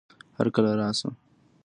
هرکله 0.37 0.71
راشه 0.79 1.09